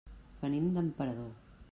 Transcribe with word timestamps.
Venim 0.45 0.71
d'Emperador. 0.77 1.61